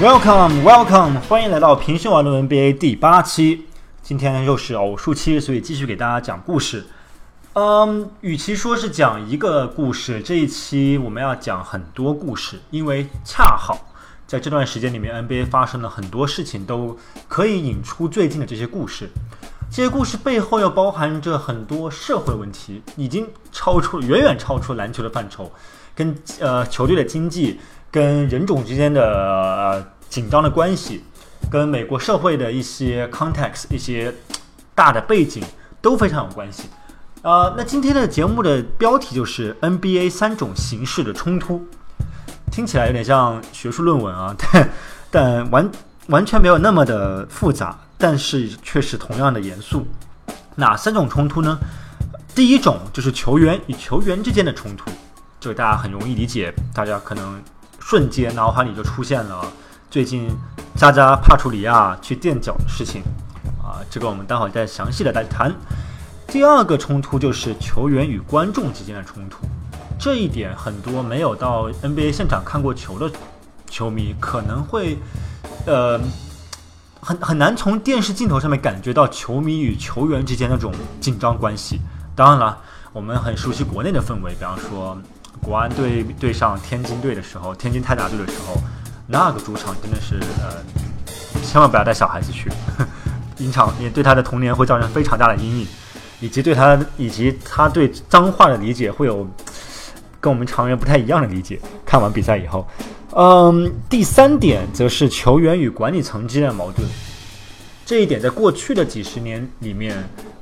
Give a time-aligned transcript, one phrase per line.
[0.00, 3.66] Welcome, Welcome，欢迎来到平胸玩论 NBA 第八期。
[4.00, 6.86] 今天又是偶数期，所以继续给大家讲故事。
[7.54, 13.92] 嗯，与其说是讲一个故事，这一期我们要讲很多故事，因为恰好
[14.24, 19.10] 在这段时间里面，NBA 发生了很多事情，都可以引出最近的这些故事。
[19.68, 25.50] 这些故事背后又包含着很多社会问题，已经超出远远超出篮球的范畴，
[25.96, 27.58] 跟呃球队的经济、
[27.90, 31.04] 跟人种之间的呃紧张的关系，
[31.50, 34.14] 跟美国社会的一些 context、一些
[34.74, 35.42] 大的背景
[35.80, 36.64] 都非常有关系。
[37.22, 41.66] 呃，那今天的节目的标题就是 NBA 三种形式的冲突，
[42.50, 44.70] 听起来有点像学术论文啊，但
[45.10, 45.70] 但完
[46.08, 47.78] 完全没有那么的复杂。
[48.00, 49.84] 但是却是同样的严肃。
[50.54, 51.58] 哪三种冲突呢？
[52.32, 54.88] 第一种就是球员与球员之间的冲突，
[55.40, 57.42] 这个大家很容易理解，大家可能
[57.88, 59.50] 瞬间脑海里就出现了
[59.90, 60.28] 最近
[60.76, 63.00] 扎扎帕楚里亚去垫脚的事情
[63.62, 65.50] 啊，这个我们待会儿再详细的来谈。
[66.26, 69.46] 第二个冲突就是球员与观众之间的冲突，
[69.98, 73.10] 这一点很多没有到 NBA 现场看过球的
[73.70, 74.98] 球迷可能会，
[75.64, 75.98] 呃。
[77.00, 81.80] 很很难从电视镜头上面感觉到球迷与球员之间那种紧张关系。
[82.14, 82.58] 当然了，
[82.92, 84.98] 我们很熟悉国内的氛围，比方说
[85.42, 88.60] 国安队对上天津队的时候，天津泰达队的时候，
[89.06, 90.62] 那个主场真的是呃，
[91.42, 92.50] 千万不要带小孩子去，
[93.38, 95.66] 影场也对他的童年会造成非常大的阴影，
[96.20, 99.26] 以及对他以及他对脏话的理解会有
[100.20, 101.60] 跟我们常人不太一样的理解。
[101.84, 102.66] 看完比赛以后。
[103.12, 106.86] 嗯，第三点则是球员与管理层之间的矛盾。
[107.84, 109.96] 这一点在过去的几十年里面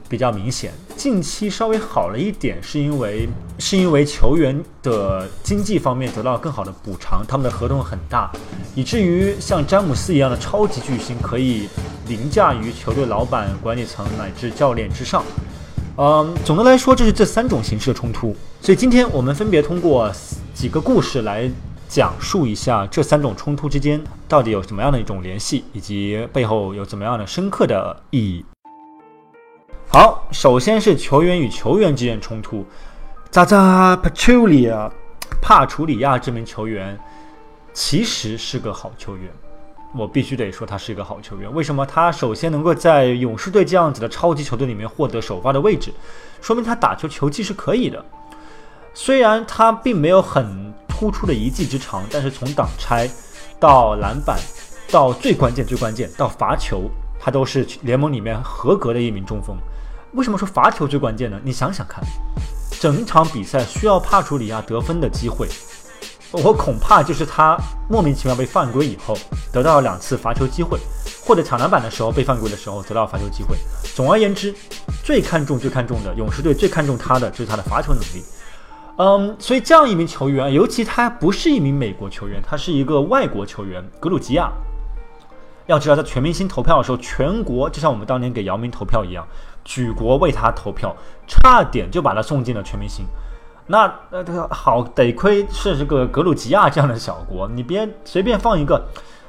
[0.09, 8.31] 比较明显，近期稍微好了一点，是因为是因为球员的经济方面得到更好的补偿，他们的合同很大，
[8.75, 11.69] 以至于像詹姆斯一样的超级巨星可以
[12.09, 15.25] 凌驾于球队老板、管理层乃至教练之上。
[15.97, 18.37] 嗯，总的来说，这是这三种形式的冲突。
[18.61, 20.13] 所以今天我们分别通过
[20.55, 21.51] 几个故事来。
[21.89, 28.45] 讲述一下这三种冲突之间到底有什么样的一种联系，以及背后有怎么样的深刻的意义。
[29.97, 32.63] 好，首先是球员与球员之间冲突。
[33.31, 34.93] 扎扎帕楚里亚，
[35.41, 37.01] 帕楚里亚这名球员
[37.73, 39.33] 其实是个好球员，
[39.95, 41.51] 我必须得说他是一个好球员。
[41.51, 41.87] 为什么？
[41.87, 45.91] 他首先能够在勇士队这样子的超级球队里面获得首发的位置，
[46.43, 48.05] 说明他打球球技是可以的。
[48.93, 50.75] 虽然他并没有很。
[50.89, 53.07] 突出的一技之长，但是从挡拆
[53.59, 54.39] 到篮板，
[54.91, 59.57] 到最关键最关键到罚球，他都是联盟里面合格的一名中锋。
[60.17, 61.39] 为什么说罚球最关键呢？
[61.45, 62.03] 你想想看，
[62.81, 65.47] 整场比赛需要帕楚里亚得分的机会，
[66.33, 67.55] 我恐怕就是他
[67.87, 69.15] 莫名其妙被犯规以后
[69.53, 70.79] 得到了两次罚球机会，
[71.23, 73.59] 或者抢篮板的时候被犯规的时候得到罚球机会。
[73.95, 74.55] 总而言之，
[75.05, 78.25] 最看重最看重的勇士队最看重他的就是他的罚球能力。
[78.97, 84.51] 嗯，所以这样一名球员，尤其他不是一名美国球员，他是一个外国球员，格鲁吉亚。
[85.67, 89.27] 要知道，在全明星投票的时候，全国就像我们当年给姚明投票一样，
[89.67, 90.97] 举国为他投票，
[91.27, 93.05] 差点就把他送进了全明星。
[93.67, 98.83] 那呃，好，得亏是这个格鲁吉亚这样的小国，你别随便放一个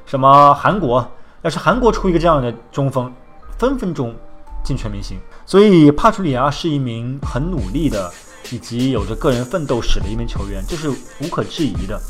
[0.06, 1.06] 什么韩国，
[1.42, 3.14] 要是韩国出一个这样的中锋，
[3.58, 4.16] 分分钟
[4.64, 5.20] 进全明星。
[5.46, 8.10] 所以帕楚里亚是一名很努力的。
[8.50, 12.02] 以及有着个人奋斗史的一名球员，这是无可置疑的。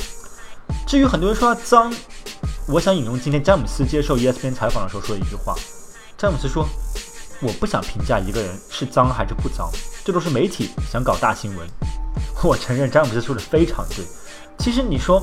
[0.85, 1.91] 至于很多人说他脏，
[2.67, 5.55] 我想引用今天詹姆斯接受 ESPN 采访的时候说的一句话：
[6.15, 6.63] 詹姆斯说，
[7.39, 9.69] 我不想评价一个人是脏还是不脏，
[10.03, 11.67] 这都是媒体想搞大新闻。
[12.43, 14.03] 我承认詹姆斯说的非常对。
[14.57, 15.21] 其实你说，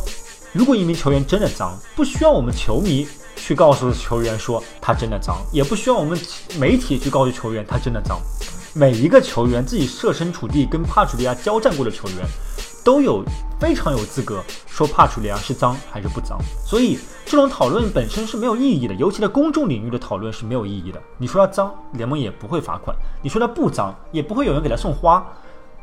[0.53, 6.17] 如果一名球员真的脏，不需要我们球迷去告诉球员说他真的脏，也不需要我们
[6.59, 8.21] 媒体去告诉球员他真的脏。
[8.73, 12.19] 每一个球员自己设身处地跟帕楚利亚交战过的球员，
[12.85, 13.25] 都有
[13.59, 16.39] 非常有资格说帕楚利亚是脏还是不脏。
[16.65, 21.01] 所以这种讨论本身是没有意义的，尤其在公众领域的讨论是没有意义的。
[21.17, 25.27] 你说他脏，联盟也不会罚款；你说他不脏，也不会有人给他送花。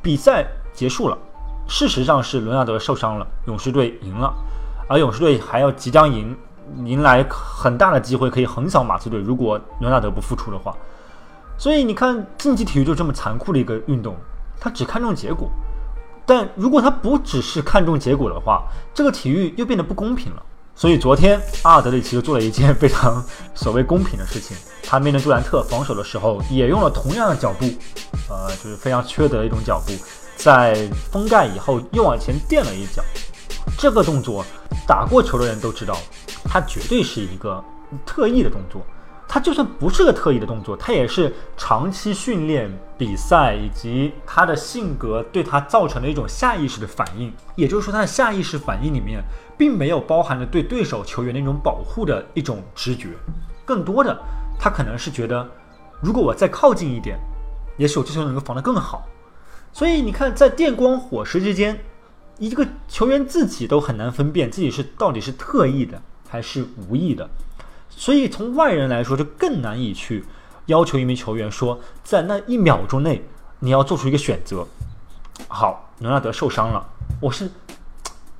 [0.02, 1.18] 比赛结束了，
[1.68, 4.34] 事实上是伦纳德受伤了，勇士队赢了，
[4.88, 6.38] 而勇士队还要即将赢，
[6.86, 9.20] 迎来很大的机会可以横扫马刺队。
[9.20, 10.76] 如果伦纳德不复出的话。
[11.58, 14.16] 所以你看，竞技体育就这么残酷的一个运动，
[14.60, 15.48] 他只看重结果。
[16.26, 18.64] 但如果他不只是看重结果的话，
[18.94, 20.44] 这个体育又变得不公平了。
[20.74, 23.24] 所以昨天阿尔德里奇就做了一件非常
[23.54, 27.66] 所谓公平的事情，他面对杜兰特防守的时候，也用了同样的角度，
[28.30, 29.92] 呃，就是非常缺德的一种脚步，
[30.38, 33.04] 在封盖以后又往前垫了一脚。
[33.78, 34.44] 这个动作，
[34.88, 35.98] 打过球的人都知道，
[36.46, 37.64] 他绝对是一个
[38.06, 38.82] 特意的动作。
[39.34, 47.32] 他就算不是个特意的动作，他也是长期训练、比赛以及他的性格对他造成的一种下意识的反应。
[47.56, 49.24] 也就是说，他的下意识反应里面，
[49.58, 53.08] 并没有包含着对对手球员的一种保护的一种直觉，
[53.64, 54.20] 更多的，
[54.60, 55.50] 他可能是觉得，
[56.02, 57.18] 如果我再靠近一点，
[57.78, 59.08] 也许我这球能够防得更好。
[59.72, 61.80] 所以你看，在电光火石之间，
[62.38, 67.30] 一个球员自己都很难分辨自己是到底是特意的还是无意的。
[67.96, 70.26] 所以从外人来说，就更难以去
[70.66, 73.24] 要求一名球员说，在那一秒钟内
[73.60, 74.66] 你要做出一个选择。
[75.48, 76.86] 好，伦纳德受伤了，
[77.20, 77.50] 我是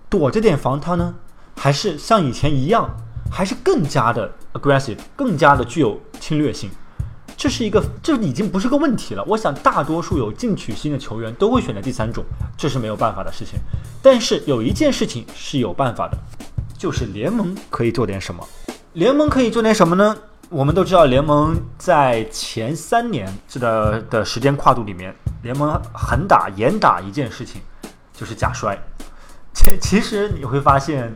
[0.10, 1.14] 躲着点防他呢，
[1.58, 2.90] 还是像以前一样，
[3.32, 6.70] 还是更加的 aggressive，更加的具有侵略性？
[7.38, 9.24] 这是一个，这已经不是个问题了。
[9.26, 12.24] 我想大多数有进取心的球员都会选择第三种，
[12.56, 13.60] 这是没有办法的事情。
[14.02, 16.18] 但是有一件事情是有办法的，
[16.78, 18.48] 就是联盟可以做点什么。
[18.94, 20.14] 联盟可以做点什么呢？
[20.50, 27.62] 我们都知道，联盟在前三年这的的时间跨度里面，联盟狠打严打一件事情，
[28.14, 28.78] 就是假摔。
[29.54, 31.16] 其其实你会发现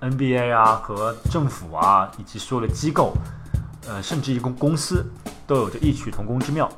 [0.00, 3.12] ，NBA 啊和政府啊以及所有的机构，
[3.88, 5.04] 呃，甚至一公公司
[5.44, 6.70] 都有着异曲同工之妙。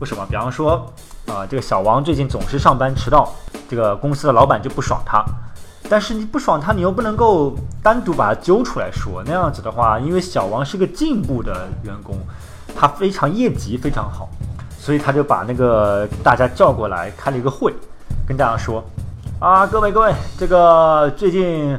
[0.00, 0.24] 为什么？
[0.24, 0.90] 比方说，
[1.26, 3.30] 啊，这个小王最近总是上班迟到，
[3.68, 5.22] 这个公司的老板就不爽他。
[5.88, 12.16] 但是你不爽他，你又不能够单独把他揪出来说，那样子的话，因为小王是个进步的员工，
[12.74, 14.28] 他非常业绩非常好，
[14.78, 17.72] 所以他就把那个大家叫过来开了一个会，
[18.26, 18.82] 跟大家说，
[19.38, 21.78] 啊，各位各位，这个最近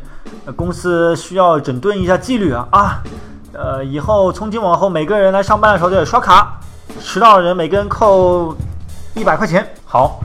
[0.56, 3.04] 公司需要整顿一下纪律啊啊，
[3.52, 6.60] 呃，以后从今往后每个人来上班的时候都得刷卡，
[7.02, 8.56] 迟到的人每个人扣
[9.16, 10.22] 一百块钱，好。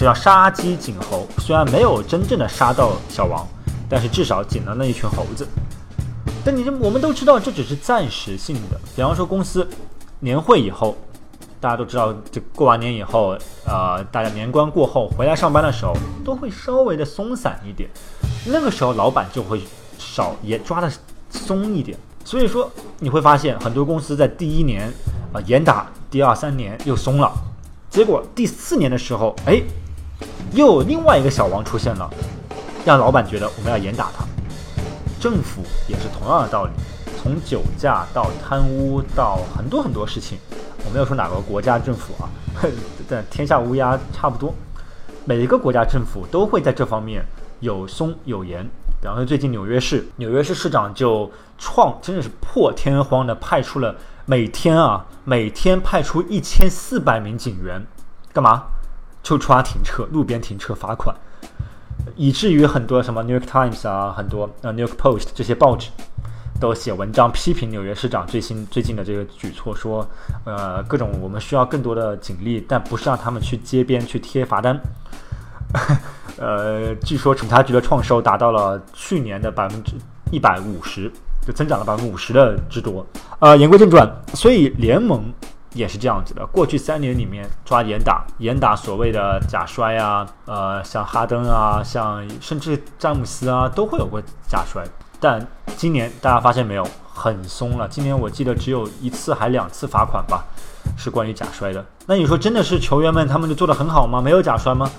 [0.00, 3.46] 这叫杀鸡儆猴，虽然没有真正的杀到小王，
[3.86, 5.46] 但是至少警了那一群猴子。
[6.42, 8.80] 但你这我们都知道，这只是暂时性的。
[8.96, 9.68] 比方说，公司
[10.20, 10.96] 年会以后，
[11.60, 13.36] 大家都知道，这过完年以后，
[13.66, 15.92] 呃，大家年关过后回来上班的时候，
[16.24, 17.90] 都会稍微的松散一点。
[18.46, 19.60] 那个时候，老板就会
[19.98, 20.90] 少也抓的
[21.28, 21.98] 松一点。
[22.24, 22.70] 所以说，
[23.00, 24.90] 你会发现很多公司在第一年
[25.34, 27.30] 啊严打，第二三年又松了，
[27.90, 29.62] 结果第四年的时候，哎。
[30.52, 32.10] 又有另外一个小王出现了，
[32.84, 34.24] 让老板觉得我们要严打他。
[35.20, 36.70] 政府也是同样的道理，
[37.20, 40.38] 从酒驾到贪污到很多很多事情，
[40.84, 42.28] 我没有说哪个国家政府啊，
[43.08, 44.54] 但天下乌鸦差不多，
[45.24, 47.24] 每一个国家政府都会在这方面
[47.60, 48.66] 有松有严。
[49.00, 53.94] 比方说最近纽约市，纽约市市长就创真的是破天荒的派出了
[54.26, 57.86] 每天啊每天派出一千四百名警员，
[58.32, 58.64] 干嘛？
[59.22, 61.14] 就抓停车，路边停车罚款，
[62.16, 65.90] 以至于很多什么《New York Times》啊，很多呃《New York Post》这些报纸
[66.58, 70.08] 都写文章批评纽约市长最新最近的这个举措，说
[70.44, 74.80] 呃各种我们需要更多的警力，但不是让他们去街边去贴罚单。
[76.38, 79.92] 呃，据说警察局的创收达到了去年的百分之
[80.32, 81.12] 一百五十，
[81.46, 83.06] 就增长了百分之五十的之多。
[83.38, 85.22] 呃，言归正传，所以联盟。
[85.72, 94.84] 也是这样子的，过去三年里面抓严打，严打所谓的假摔啊，呃，像哈登啊，像甚至詹姆斯啊，都会有过假摔。
[95.20, 97.86] 但今年大家发现没有，很松了。
[97.88, 100.44] 今年我记得只有一次还两次罚款吧，
[100.96, 101.84] 是关于假摔的。
[102.06, 104.20] 那你说真的是球员们他们就做得很好吗？
[104.20, 104.90] 没有假摔吗？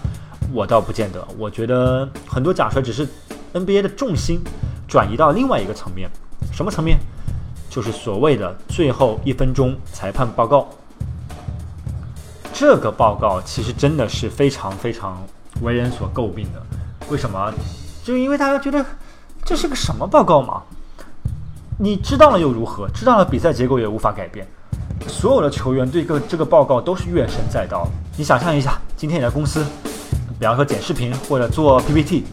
[0.53, 1.27] 我倒不见得。
[1.37, 3.07] 我觉得很多假摔只是
[3.53, 4.41] NBA 的重心
[4.87, 6.09] 转移到另外一个层面，
[6.53, 6.99] 什么层面？
[7.71, 10.67] 就是所谓的最后一分钟裁判报告，
[12.53, 15.17] 这个报告其实真的是非常非常
[15.61, 16.61] 为人所诟病的。
[17.09, 17.53] 为什么？
[18.03, 18.85] 就因为大家觉得
[19.45, 20.61] 这是个什么报告嘛？
[21.79, 22.89] 你知道了又如何？
[22.89, 24.45] 知道了比赛结果也无法改变。
[25.07, 27.87] 所有的球员对个这个报告都是怨声载道。
[28.17, 29.65] 你想象一下，今天你在公司，
[30.37, 32.25] 比方说剪视频或者做 PPT，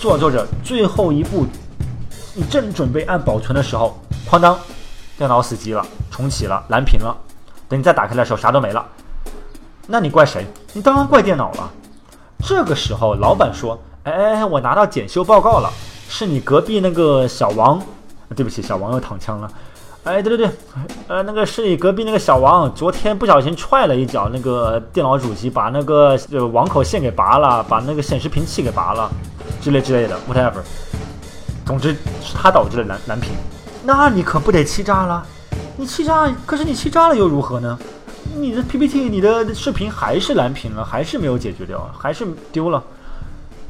[0.00, 1.46] 做着做着最后一步，
[2.34, 4.58] 你正准备按保存的时候，哐当。
[5.18, 7.14] 电脑死机了，重启了，蓝屏了。
[7.68, 8.86] 等你再打开的时候，啥都没了。
[9.88, 10.46] 那你怪谁？
[10.74, 11.68] 你当然怪电脑了。
[12.46, 15.68] 这个时候，老板说：“哎哎，我拿到检修报告了，
[16.08, 17.82] 是你隔壁那个小王。
[18.36, 19.50] 对不起，小王又躺枪了。
[20.04, 20.56] 哎，对对对，
[21.08, 26.16] 呃，那个是你隔壁那个小王，昨天不小心踹了一脚那个电脑主机，把那个
[26.52, 29.10] 网口线给拔了，把那个显示屏器给拔了，
[29.60, 30.60] 之类之类的，whatever。
[31.66, 33.32] 总之是他导致了蓝蓝屏。”
[33.88, 35.26] 那你可不得气炸了？
[35.78, 37.78] 你气炸，可是你气炸了又如何呢？
[38.36, 42.84] 你的 PPT、你的视频还是蓝屏了，还是没有解决掉，还是丢了。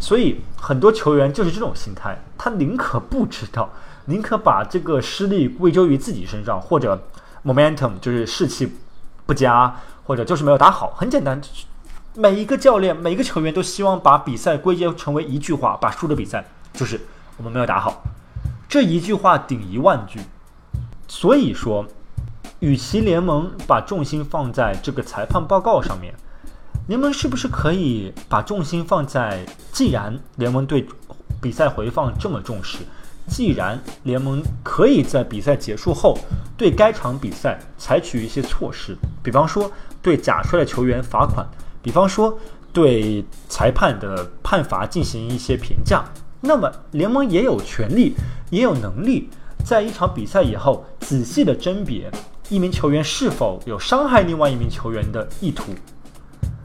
[0.01, 3.71] 所以很多球员就是这种心态，他宁可不知道，
[4.07, 7.01] 宁可把这个失利归咎于自己身上，或者
[7.45, 8.77] momentum 就是士气
[9.25, 9.73] 不佳，
[10.05, 10.93] 或者就是没有打好。
[10.97, 11.41] 很简单，
[12.17, 17.01] 每一个教练、每一个球员都希望把比赛归结成为一句话：把输的比赛就是
[17.37, 18.03] 我们没有打好。
[18.69, 20.21] 这一句话顶一万句。
[21.09, 21.87] 所以说，
[22.61, 26.15] 与其联盟把重心放在这个裁判报告上面。
[26.87, 29.45] 联盟是不是可以把重心放在？
[29.73, 30.87] 既然联盟对
[31.41, 32.79] 比赛回放这么重视，
[33.29, 36.19] 既然联盟可以在比赛结束后
[36.57, 39.71] 对该场比赛采取一些措施，比方说
[40.03, 41.47] 对假摔的球员罚款，
[41.83, 42.37] 比方说
[42.73, 46.03] 对裁判的判罚进行一些评价，
[46.41, 48.15] 那么联盟也有权利，
[48.51, 49.29] 也有能力
[49.65, 52.11] 在一场比赛以后仔细的甄别
[52.49, 55.73] 一名球员是否有伤害另外一名球员的意图。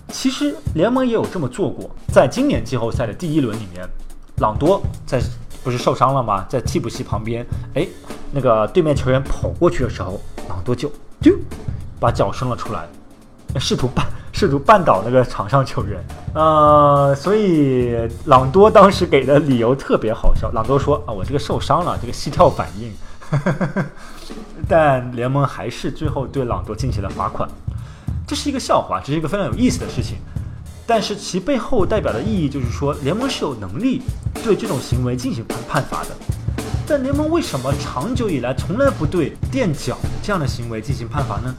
[0.09, 3.83] 其实联盟也有这么做过，在今年季后赛的第一轮里面，
[4.37, 5.21] 朗多在
[5.63, 6.45] 不是受伤了吗？
[6.47, 7.87] 在替补席旁边，哎，
[8.31, 11.35] 那个对面球员跑过去的时候，朗多就就
[11.99, 12.87] 把脚伸了出来，
[13.59, 16.03] 试图绊试图绊倒那个场上球员。
[16.33, 22.91] 呃，所以朗多当时给的理由特别好笑，朗多说啊，我这个受伤了，这个膝跳反应。
[24.67, 27.47] 但联盟还是最后对朗多进行了罚款。
[28.27, 30.17] 这是一个笑话，这是一个非常有意思的事情，
[30.87, 34.01] 但是其背后代表的意义就是说，联盟是有能力
[34.43, 36.09] 对这种行为进行判判罚的。
[36.87, 41.53] 但联盟为什么长久以来从来不对垫脚这样的行为进行判罚呢？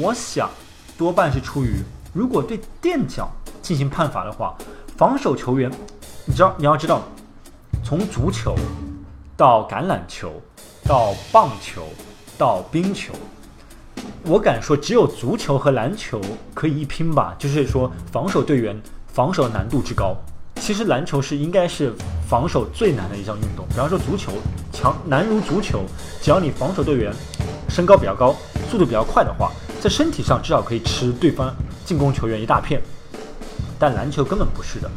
[0.00, 0.50] 我想，
[0.96, 1.82] 多半是出于，
[2.12, 3.28] 如果对垫脚
[3.60, 4.54] 进行判罚的话，
[4.96, 5.70] 防守球员，
[6.24, 7.02] 你知道你要知道，
[7.82, 8.54] 从足球
[9.36, 10.32] 到橄榄球，
[10.84, 11.82] 到棒球，
[12.38, 13.12] 到冰球。
[14.26, 16.20] 我敢说，只有足球和篮球
[16.54, 17.34] 可以一拼吧。
[17.38, 20.16] 就是说，防守队员防守难度之高，
[20.56, 21.92] 其实篮球是应该是
[22.28, 23.66] 防守最难的一项运动。
[23.68, 24.32] 比方说足球，
[24.72, 25.84] 强难如足球，
[26.22, 27.12] 只要你防守队员
[27.68, 28.34] 身高比较高，
[28.70, 29.50] 速度比较快的话，
[29.84, 32.80] 在身体上至少可以吃对方进攻球员一大片。
[33.78, 34.90] 但篮球根本不是的，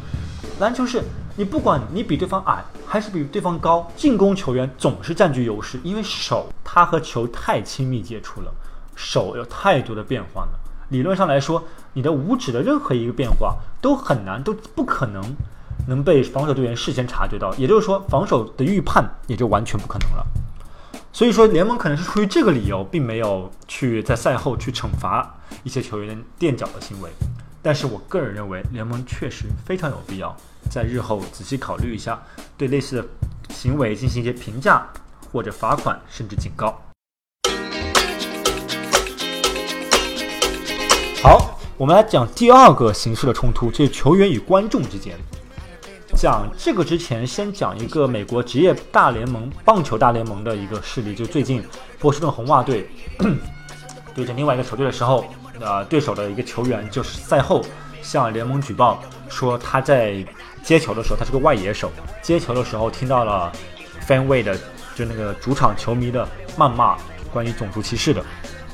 [0.60, 1.02] 篮球是
[1.36, 8.50] 你不管你比对方矮还是比对方高，进攻球员总是占据优势，因为手它和球太亲密接触了。
[8.96, 15.22] 手有太多的变化了，理论上来说，你的五指的任何一个变化都很难，都不可能
[15.86, 17.54] 能被防守队员事先察觉到。
[17.56, 20.26] 也就是说，防守的预判也就完全不可能了。
[21.10, 27.10] 所以说，联盟可能是出于这个理由，并没有去在赛后去惩罚一些球员垫脚的行为。
[27.60, 30.36] 但是我个人认为，联盟确实非常有必要
[30.70, 32.22] 在日后仔细考虑一下，
[32.56, 33.04] 对类似的
[33.52, 34.86] 行为进行一些评价
[35.32, 36.80] 或者罚款，甚至警告。
[41.20, 45.18] 好，我们来讲第二个形式的冲突，就是球员与观众之间。
[46.18, 51.62] 讲这个之前，先讲一个美国职业大联盟棒球大联盟的一个事例，就最近
[52.00, 52.90] 波士顿红袜队
[54.16, 55.24] 对阵另外一个球队的时候，
[55.60, 57.64] 呃，对手的一个球员就是赛后
[58.02, 60.16] 向联盟举报说，他在
[60.60, 61.88] 接球的时候，他是个外野手，
[62.20, 63.52] 接球的时候听到了
[64.04, 64.58] fanway 的，
[64.96, 66.96] 就那个主场球迷的谩骂，
[67.32, 68.20] 关于种族歧视的。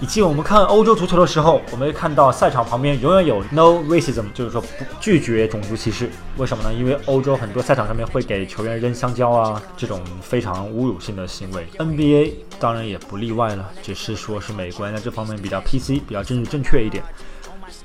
[0.04, 6.10] 以及我们看欧洲足球的时候，我们会看到赛场旁边永远有 no racism，就是说不拒绝种族歧视。
[6.36, 6.74] 为什么呢？
[6.74, 11.66] 因为欧洲很多赛场上面会给球员扔香蕉啊，这种非常侮辱性的行为。
[11.78, 17.02] NBA 当然也不例外了，只是说是美国人在这方面比较 PC，比较政治正确一点。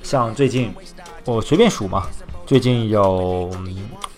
[0.03, 0.73] 像最近
[1.23, 2.05] 我随便数嘛，
[2.45, 3.49] 最近有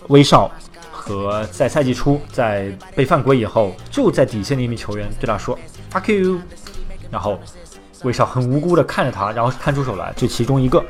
[0.08, 0.50] 威少
[0.90, 5.56] 和在赛季初在被犯规以后，就在底线的一名球员对他说
[5.92, 6.40] fuck you，
[7.08, 7.38] 然后。
[8.02, 10.84] 威少很无辜地看着他，然后探出手来，这其中一个。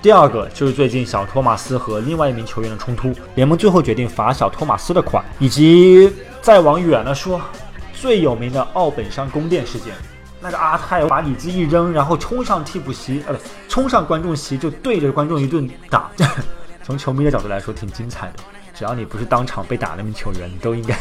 [0.00, 7.40] 第二个就是最近小托马斯和另外一名球员的冲突，联盟最后决定罚小托马斯的款，以及再往远了说，
[7.94, 9.94] 最有名的奥本山宫殿事件，
[10.40, 16.10] 那个阿泰把椅子一扔，然后冲上替补席，呃，不，冲上观众席就对着观众一顿打。
[16.82, 18.34] 从球迷的角度来说，挺精彩的。
[18.74, 20.94] 只要你不是当场被打那名球员，你都应该。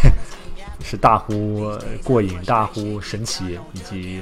[0.83, 1.71] 是大呼
[2.03, 4.21] 过瘾，大呼神奇以及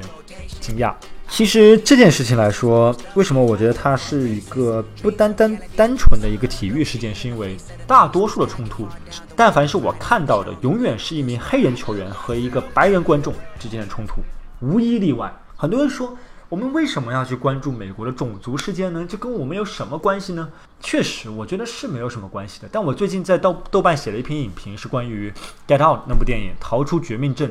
[0.60, 0.94] 惊讶。
[1.32, 7.16] 其实这件事情来说，为什么我觉得它是一个不单单单纯的一个体育事件？
[7.16, 7.56] 是因为
[7.88, 8.86] 大多数的冲突，
[9.34, 14.16] 但凡是我看到的，永远是一名黑人球员和一个白人观众之间的冲突，
[14.60, 15.34] 无一例外。
[15.56, 16.18] 很多人说。
[16.50, 19.08] 我们为什么要去关注美国的种族事件呢？
[19.10, 20.50] 这跟我们有什么关系呢？
[20.82, 22.68] 确实，我觉得是没有什么关系的。
[22.70, 25.32] 但我最近在豆豆瓣写了一篇影评，是关于
[25.66, 27.50] 《Get Out》那部电影《逃出绝命镇》。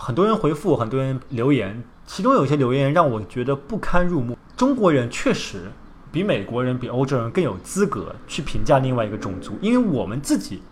[0.00, 4.34] 很多人回复，很多人留言，其中有些留言让我觉得不堪入目。
[4.56, 5.70] 中国人确实
[6.10, 10.62] 比美国人、比欧洲人更有资格去评价另外一个种族，因为我们自己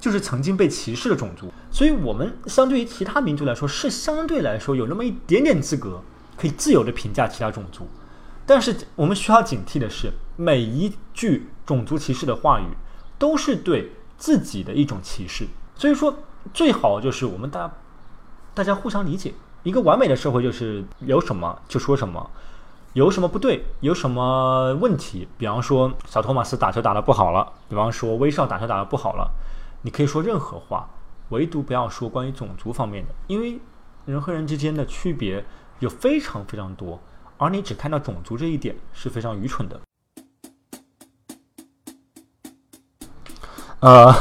[0.00, 6.02] 就是曾经被歧视的种族，所以我们相对于其他民族来说，是相对来说有那么一点点资格，
[6.36, 7.86] 可以自由的评价其他种族。
[8.44, 12.64] 但是我们需要警惕的是，每一句种族歧视的话语
[13.16, 15.46] 都是对自己的一种歧视。
[15.76, 16.18] 所以说，
[16.52, 17.72] 最好就是我们大家
[18.54, 19.32] 大家互相理解。
[19.62, 22.30] 一个完美的社会就是有什么就说什么，
[22.94, 29.30] 有什么不对，有什么问题，比方说小托马斯打球打得不好了，比方说威少打球打得不好了，
[29.82, 30.88] 你可以说任何话，
[31.28, 33.58] 唯独不要说关于种族方面的，因为
[34.04, 35.44] 人和人之间的区别
[35.78, 37.00] 有非常非常多。
[37.38, 39.80] 而你只看到种族这一点是非常愚蠢的。
[43.80, 44.12] 呃，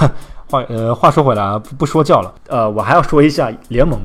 [0.51, 2.33] 话呃话说回来啊，不不说教了。
[2.47, 3.97] 呃，我还要说一下联盟。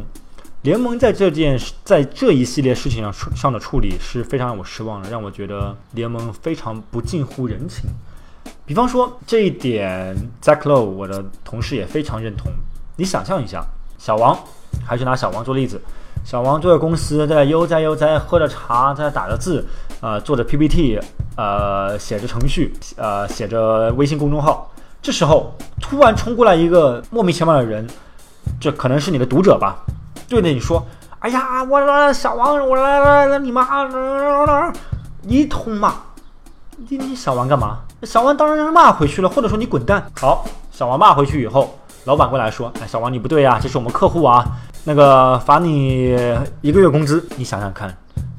[0.63, 7.91] 联盟在这件在这一系列事情上处上的处理是非常让我失望的，让我觉得联盟非常不近乎人情。
[8.65, 12.53] 比方说这一点，Zack Lowe 我的同事也非常认同。
[12.97, 13.65] 你想象一下，
[13.99, 14.39] 小王，
[14.85, 15.81] 还是拿小王做例子。
[16.25, 19.67] 小王坐在公司，在悠哉悠哉喝着茶，在打着字，
[20.01, 21.01] 呃，做着 PPT，
[21.37, 24.71] 呃，写着程序，呃，写着微信公众号。
[25.07, 27.87] 这时候突然冲过来一个莫名其妙的人，
[28.59, 29.77] 这可能是你的读者吧，
[30.29, 30.85] 对着你说
[31.23, 33.65] ：“哎呀，我来小王，我来来来，你妈，
[35.23, 35.95] 一通骂。
[36.77, 37.79] 你你小王干嘛？
[38.03, 40.05] 小王当然是骂回去了，或者说你滚蛋。
[40.19, 44.45] 好，小王骂回去以后，老板过来说：哎，小王你不对呀，这是我们客户啊。”
[44.83, 46.17] 那个罚你
[46.63, 47.97] 一个月工资，你想想看，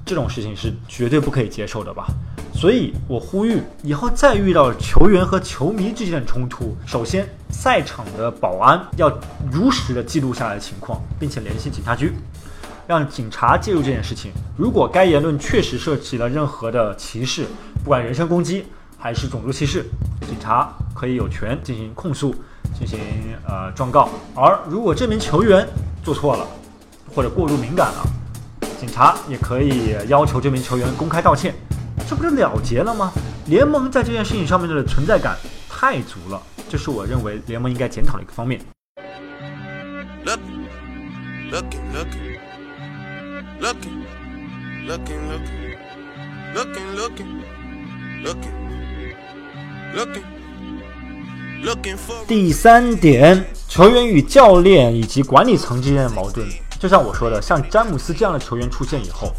[0.08, 2.08] 这种事情是绝对不可以接受的吧？
[2.54, 9.12] 所以我呼吁，以后再遇到球员和球迷之间的冲突，首先赛场的保安要
[9.52, 12.14] 如实的记录下来情况，并且联系警察局，
[12.88, 14.32] 让警察介入这件事情。
[14.58, 17.46] 如果该言论确实涉及了任何的歧视，
[17.84, 18.66] 不管人身攻击
[18.98, 19.86] 还是种族歧视，
[20.22, 22.34] 警察可以有权进行控诉，
[22.80, 22.98] 进行
[23.46, 24.10] 呃状告。
[24.34, 25.68] 而如果这名球员，
[26.02, 26.48] 做错了，
[27.14, 28.04] 或者过度敏感了，
[28.80, 31.54] 警察也可以要求这名球员公开道歉，
[32.08, 33.12] 这不就了结了吗？
[33.48, 35.36] 联盟在这件事情上面的存在感
[35.68, 38.62] 太足了，这是我认为联盟应该检讨的一个方面。
[52.28, 53.46] 第三点。
[53.70, 56.48] 球员与教练以及管理层之间的矛盾，
[56.80, 59.32] 就像我说的，像詹姆斯这样的球员出现以后，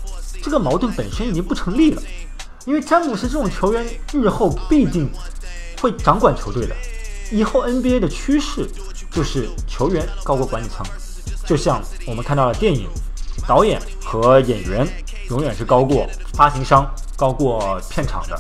[0.43, 2.03] 这个矛盾本身已经不成立了。
[2.67, 5.11] 因为詹姆斯这种球员日后必定
[5.81, 6.75] 会掌管球队的。
[7.31, 8.69] 以后 NBA 的趋势
[9.11, 10.85] 就是球员高过管理层，
[11.47, 12.89] 就像我们看到的电影
[13.47, 14.87] 导演和演员
[15.31, 18.39] 永远是高过发行商、高过片场的。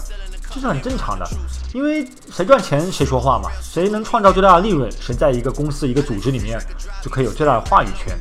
[0.50, 1.28] 这是很正常的，
[1.74, 6.58] 因为谁赚钱谁说话嘛，谁能创造最大的利润，谁在一个公司一个组织里面
[7.02, 8.18] 就可以有最大的话语权。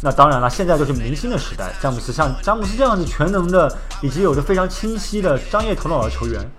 [0.00, 6.50] 那当然了，现在就是明星的时代，詹姆斯像詹姆斯这样子全能的，以及有着非常清晰的商业头脑的球员，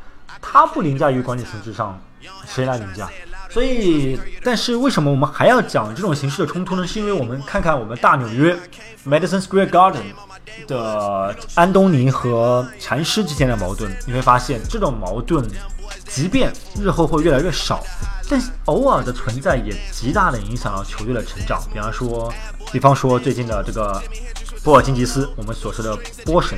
[0.41, 2.00] 他不凌驾于管理层之上，
[2.45, 3.10] 谁来凌驾？
[3.50, 6.86] 所以，但是为什么我们还要讲这种形式的冲突呢？
[6.86, 8.58] 是因为我们看看我们大纽约
[9.06, 10.04] Madison Square Garden。
[10.65, 15.45] 的安东尼和禅师之间的矛盾，你会发现这种矛盾，
[16.06, 17.84] 即便日后会越来越少，
[18.30, 21.62] 但偶尔的存在也极大的影响了球队的成长。
[21.71, 22.34] 比方说，
[22.71, 24.01] 比方说最近的这个
[24.63, 26.58] 波尔津吉斯，我们所说的波神，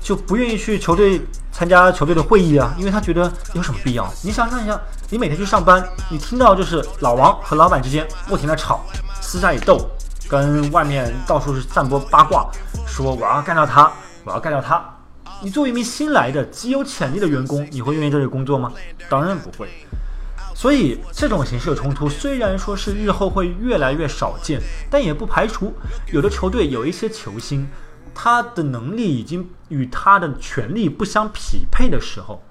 [0.00, 4.12] 就不愿意去球队参加球队的会议啊，因为他觉得有什么必要？
[4.22, 8.84] 你想象一下，你每天去上班，你听到就是老王和老板之间不停的吵，
[9.20, 9.88] 私下里斗。
[10.28, 12.48] 跟外面到处是散播八卦，
[12.86, 13.92] 说我要干掉他，
[14.24, 14.82] 我要干掉他。
[15.42, 18.72] 你作为一名新来的极有潜力的员工，你会愿意这里工作吗？
[19.10, 19.68] 当然不会。
[20.54, 24.60] 所以这种形式的冲突虽然说是日后会越来越少见，
[24.90, 25.74] 但也不排除
[26.12, 27.68] 有的球队有一些球星，
[28.14, 32.42] 他的能力已经与他的权力不相匹配的时候，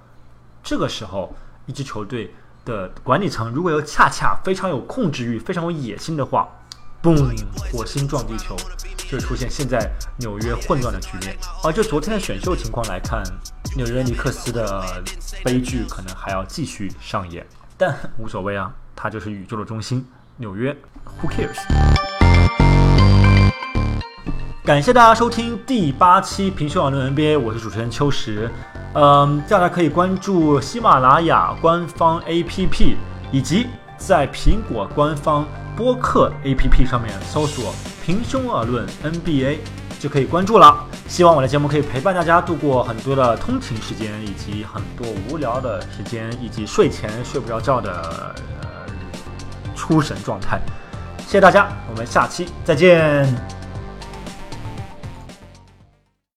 [0.62, 1.34] 这个时候
[1.66, 2.34] 一支球队
[2.64, 6.48] 的管理层如果又恰恰非常有控制欲、非常有野心的话。
[7.02, 7.36] 嘣！
[7.72, 8.54] 火星撞地球，
[8.96, 11.36] 就会出现现在纽约混乱的局面。
[11.64, 13.20] 而就昨天的选秀情况来看，
[13.74, 15.02] 纽约尼克斯的
[15.42, 17.44] 悲剧可能还要继续上演。
[17.84, 20.06] 但无所谓啊，它就是宇宙的中心。
[20.36, 20.72] 纽约
[21.20, 21.58] ，Who cares？
[24.64, 28.48] 感谢大家收听第八期平胸网论 NBA，我是主持人秋实。
[28.94, 32.94] 嗯，大家可以关注喜马拉雅官方 APP，
[33.32, 33.66] 以及
[33.98, 35.44] 在苹果官方。
[35.74, 39.56] 播客 APP 上面搜索“平胸而论 NBA”，
[40.02, 40.84] 就可以关注了。
[41.06, 48.66] 希望我的节目可以陪伴大家度过很多的通勤时间，以及很多无聊的时间，以及睡前睡不着觉的呃
[49.76, 50.60] 出神状态。
[51.20, 53.61] 谢谢大家，我们下期再见。